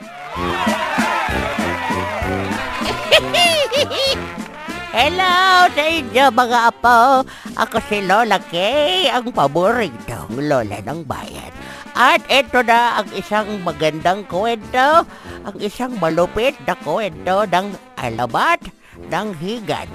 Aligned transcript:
Hello 4.96 5.68
sa 5.70 5.84
inyo 5.86 6.24
mga 6.32 6.58
apo. 6.72 7.22
Ako 7.60 7.76
si 7.84 8.00
Lola 8.04 8.40
Kay, 8.40 9.12
ang 9.12 9.28
paboritong 9.28 10.40
lola 10.40 10.80
ng 10.80 11.04
bayan. 11.04 11.52
At 11.92 12.24
ito 12.32 12.64
na 12.64 13.02
ang 13.02 13.08
isang 13.12 13.60
magandang 13.60 14.24
kwento, 14.24 15.04
ang 15.44 15.56
isang 15.60 15.92
malupit 16.00 16.56
na 16.64 16.72
kwento 16.80 17.44
ng 17.44 17.76
alamat 18.00 18.72
ng 19.12 19.28
higad. 19.36 19.88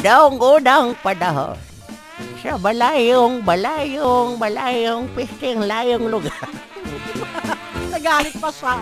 Noong 0.00 0.40
unang 0.40 0.96
panahon, 1.04 1.60
sa 2.40 2.56
malayong, 2.56 3.42
malayong, 3.42 4.38
malayong, 4.38 5.10
pisting 5.12 5.66
layong 5.66 6.08
lugar, 6.08 6.40
Nagalit 7.96 8.36
pa 8.36 8.52
siya. 8.52 8.76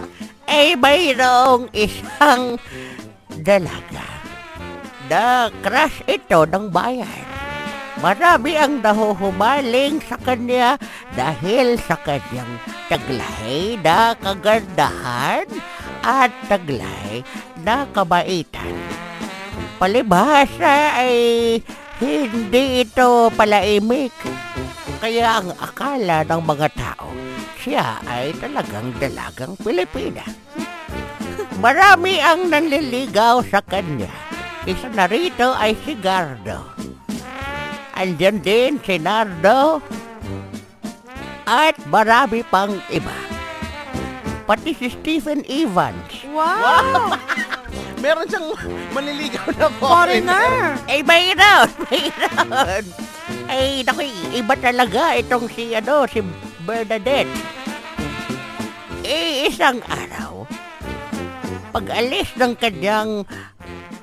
ay 0.51 0.75
mayroong 0.75 1.70
isang 1.70 2.59
dalaga 3.47 4.11
na 5.07 5.55
crush 5.62 6.02
ito 6.11 6.43
ng 6.43 6.75
bayan. 6.75 7.23
Marami 8.02 8.59
ang 8.59 8.83
nahuhumaling 8.83 10.02
sa 10.02 10.19
kanya 10.19 10.74
dahil 11.15 11.79
sa 11.79 11.95
kanyang 12.02 12.59
taglay 12.91 13.79
na 13.87 14.19
kagandahan 14.19 15.46
at 16.02 16.35
taglay 16.51 17.23
na 17.62 17.87
kabaitan. 17.95 18.74
Palibhasa 19.79 21.07
ay 21.07 21.62
hindi 22.02 22.83
ito 22.83 23.30
palaimik. 23.30 24.10
Kaya 24.99 25.38
ang 25.38 25.55
akala 25.62 26.27
ng 26.27 26.43
mga 26.43 26.69
tao, 26.74 27.23
siya 27.64 27.96
ay 28.04 28.36
talagang 28.36 28.92
dalagang 29.00 29.56
Pilipina. 29.56 30.20
Marami 31.64 32.20
ang 32.20 32.52
nanliligaw 32.52 33.40
sa 33.48 33.65
kanya. 33.65 34.12
Isa 34.68 34.93
na 34.93 35.09
rito 35.09 35.56
ay 35.56 35.73
si 35.80 35.96
Gardo. 35.96 36.60
Andyan 37.96 38.45
din 38.45 38.76
si 38.84 39.01
Nardo. 39.01 39.80
At 41.48 41.80
marami 41.88 42.45
pang 42.52 42.76
iba. 42.93 43.16
Pati 44.45 44.76
si 44.76 44.93
Stephen 44.93 45.40
Evans. 45.49 46.28
Wow! 46.28 47.16
Meron 48.04 48.28
siyang 48.28 48.52
manliligaw 48.93 49.49
na 49.56 49.68
Foreigner! 49.80 50.76
Ay, 50.84 51.01
mayroon! 51.01 51.68
Mayroon! 51.88 52.84
Ay, 53.49 53.80
naku, 53.80 54.04
iba 54.37 54.52
talaga 54.60 55.16
itong 55.16 55.49
si, 55.49 55.73
ano, 55.73 56.04
si 56.04 56.21
Bernadette. 56.68 57.54
Eh, 59.05 59.52
isang 59.52 59.85
araw, 59.85 60.49
pag-alis 61.77 62.33
ng 62.41 62.57
kanyang 62.57 63.29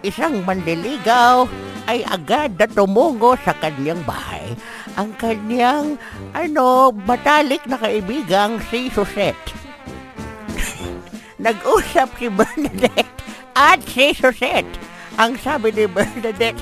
isang 0.06 0.46
manliligaw, 0.46 1.50
ay 1.90 2.06
agad 2.06 2.54
na 2.62 2.70
tumungo 2.70 3.34
sa 3.42 3.58
kanyang 3.58 3.98
bahay 4.06 4.54
ang 5.00 5.16
kanyang, 5.16 5.96
ano, 6.36 6.92
matalik 6.94 7.64
na 7.68 7.80
kaibigang 7.80 8.60
si 8.70 8.92
Susette. 8.92 9.56
Nag-usap 11.46 12.12
si 12.20 12.28
Bernadette 12.30 13.18
at 13.56 13.80
si 13.88 14.12
Susette. 14.14 14.70
Ang 15.20 15.36
sabi 15.40 15.74
ni 15.76 15.90
Bernadette, 15.90 16.62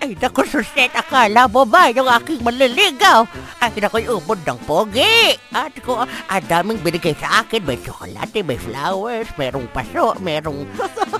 ay 0.00 0.16
naku 0.16 0.44
Susette, 0.44 0.96
akala 0.96 1.48
mo 1.48 1.64
ba 1.64 1.88
yung 1.92 2.08
aking 2.08 2.40
manliligaw? 2.44 3.24
Ay 3.60 3.76
naku, 3.76 4.00
umod 4.08 4.40
ng 4.40 4.58
pogi. 4.64 5.36
At 5.50 5.76
ko, 5.78 6.00
ang 6.00 6.44
daming 6.48 6.80
binigay 6.80 7.12
sa 7.14 7.44
akin. 7.44 7.60
May 7.60 7.76
tsokolate, 7.76 8.40
may 8.40 8.56
flowers, 8.56 9.28
merong 9.36 9.68
paso, 9.68 10.16
merong, 10.18 10.64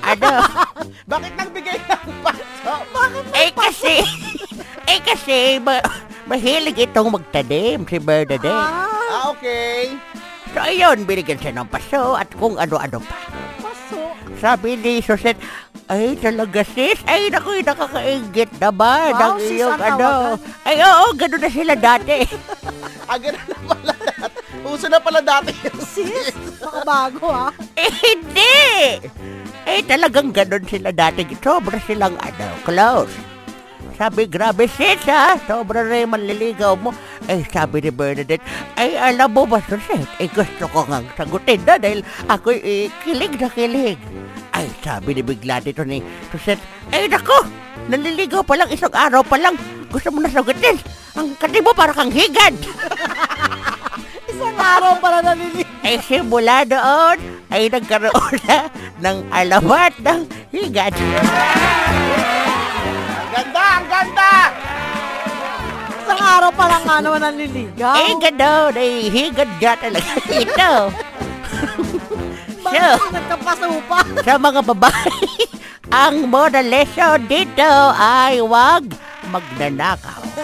ano. 0.00 0.30
Bakit 1.12 1.32
nagbigay 1.36 1.78
ng 1.78 2.04
paso? 2.20 2.72
eh 3.34 3.52
kasi, 3.52 4.00
eh 4.84 5.00
kasi, 5.00 5.38
ma- 5.58 5.84
mahilig 6.24 6.80
itong 6.82 7.08
magtanim 7.10 7.84
si 7.84 7.96
Bernadette. 7.96 8.48
Ah, 8.48 8.88
Ah, 9.10 9.24
okay. 9.28 9.90
So 10.50 10.62
ayun, 10.62 11.02
binigyan 11.02 11.36
siya 11.36 11.50
ng 11.52 11.66
paso 11.66 12.14
at 12.14 12.30
kung 12.32 12.54
ano-ano 12.54 13.02
pa. 13.02 13.18
paso. 13.58 13.98
Sabi 14.38 14.78
ni 14.78 14.98
Suset, 14.98 15.34
ay 15.90 16.14
talaga 16.22 16.62
sis, 16.62 17.02
ay 17.10 17.34
naku, 17.34 17.66
nakakaingit 17.66 18.50
naman 18.62 19.10
Wow, 19.10 19.34
ang 19.34 19.38
sis, 19.42 19.58
iyong 19.58 19.74
ang 19.74 19.98
ano. 19.98 20.08
Ay 20.62 20.78
oo, 20.78 21.10
ganun 21.18 21.42
na 21.42 21.50
sila 21.50 21.74
dati. 21.74 22.16
Ah, 23.10 23.18
ganun 23.18 23.42
na 23.42 23.58
pala 23.66 23.92
dati. 23.98 24.38
Uso 24.62 24.86
na 24.86 25.02
pala 25.02 25.18
dati 25.18 25.50
yung 25.66 25.82
Sis, 25.82 26.30
baka 26.62 26.80
bago 26.86 27.26
ah. 27.26 27.50
eh 27.74 27.90
hindi! 27.90 28.62
Eh 29.66 29.82
talagang 29.82 30.30
ganun 30.30 30.62
sila 30.62 30.94
dati. 30.94 31.26
Sobra 31.42 31.82
silang 31.82 32.14
ano, 32.22 32.46
close. 32.62 33.29
Sabi, 34.00 34.24
grabe 34.24 34.64
sis 34.64 35.04
ha, 35.12 35.36
sobra 35.44 35.84
na 35.84 36.00
yung 36.00 36.16
manliligaw 36.16 36.72
mo. 36.80 36.92
Eh 37.28 37.44
sabi 37.52 37.84
ni 37.84 37.92
Bernadette, 37.92 38.40
ay 38.80 38.96
alam 38.96 39.28
mo 39.28 39.44
ba 39.44 39.60
Suset, 39.60 40.08
eh 40.16 40.28
gusto 40.32 40.64
ko 40.72 40.88
nga 40.88 41.04
sagutin 41.20 41.60
na 41.68 41.76
dahil 41.76 42.00
ako'y 42.24 42.58
eh, 42.64 42.86
kilig 43.04 43.36
na 43.36 43.52
kilig. 43.52 44.00
Ay 44.56 44.72
sabi 44.80 45.20
ni 45.20 45.22
bigla 45.22 45.60
dito 45.60 45.84
ni 45.84 46.00
Suset, 46.32 46.56
ay 46.96 47.12
nako, 47.12 47.44
naliligaw 47.92 48.40
pa 48.40 48.56
lang 48.56 48.72
isang 48.72 48.92
araw 48.96 49.20
pa 49.20 49.36
lang. 49.36 49.52
Gusto 49.92 50.08
mo 50.08 50.24
na 50.24 50.32
sagutin. 50.32 50.80
Ang 51.18 51.36
kati 51.36 51.60
mo 51.60 51.76
para 51.76 51.92
kang 51.92 52.08
higad. 52.08 52.54
Isang 54.30 54.56
araw 54.56 54.96
para 55.02 55.20
nalili. 55.20 55.66
ay 55.82 55.98
simula 56.06 56.62
doon 56.62 57.18
ay 57.50 57.66
nagkaroon 57.66 58.34
na 58.46 58.70
ng 59.02 59.18
alamat 59.34 59.92
ng 60.00 60.20
higad. 60.54 60.94
Ganda, 63.30 63.64
ang 63.78 63.86
ganda! 63.86 64.30
Isang 66.02 66.20
araw 66.20 66.50
pa 66.50 66.64
lang 66.66 66.82
nga 66.82 66.96
naman 66.98 67.22
naliligaw. 67.22 67.94
Eh, 67.94 68.12
gano'n, 68.18 68.74
ay 68.74 68.92
higad 69.06 69.50
nga 69.62 69.72
talaga 69.78 70.12
ito. 70.42 70.72
Bakit 72.60 73.12
nagkapaso 73.14 73.66
pa? 73.86 74.00
Sa 74.26 74.34
mga 74.34 74.60
babae, 74.66 75.14
ang 76.02 76.26
moral 76.26 76.66
lesson 76.66 77.22
dito 77.30 77.70
ay 77.94 78.42
wag 78.42 78.90
magnanakaw. 79.30 80.22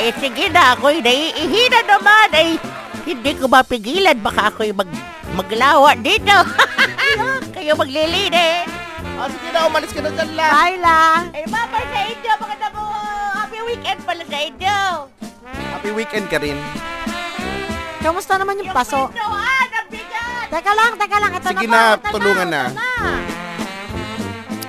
eh, 0.00 0.08
sige 0.16 0.48
na, 0.48 0.72
ako'y 0.72 1.04
naiihina 1.04 1.84
naman, 1.84 2.28
ay 2.32 2.56
hindi 3.04 3.30
ko 3.36 3.44
mapigilan, 3.44 4.16
baka 4.24 4.48
ako'y 4.48 4.72
mag 4.72 4.88
maglawa 5.36 5.92
dito. 6.00 6.32
Kayo 7.52 7.76
maglilinis. 7.76 8.69
Ah, 9.20 9.28
sige 9.28 9.52
na, 9.52 9.68
umalis 9.68 9.92
ka 9.92 10.00
na 10.00 10.08
dyan 10.16 10.32
lang. 10.32 10.48
Bye 10.48 10.78
lang. 10.80 11.20
Ay, 11.36 11.44
bye 11.44 11.68
sa 11.68 12.00
inyo, 12.08 12.32
mga 12.40 12.56
damo. 12.56 12.84
Happy 13.36 13.60
weekend 13.60 14.00
pala 14.00 14.22
sa 14.24 14.38
inyo. 14.40 14.78
Happy 15.76 15.90
weekend 15.92 16.26
ka 16.32 16.40
rin. 16.40 16.56
Kamusta 18.00 18.40
naman 18.40 18.64
yung 18.64 18.72
paso? 18.72 19.12
Pintuan, 19.12 19.68
ang 19.68 19.88
bigat. 19.92 20.46
Teka 20.48 20.72
lang, 20.72 20.92
teka 20.96 21.16
lang. 21.20 21.32
Ito 21.36 21.48
Sige 21.52 21.66
na, 21.68 21.76
na, 21.76 22.00
po, 22.00 22.08
ito 22.08 22.16
tulungan 22.16 22.48
na. 22.48 22.62
na. 22.64 22.64
ito 22.64 22.80
na. 22.80 23.12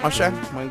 O 0.04 0.12
siya, 0.12 0.28
mga 0.52 0.68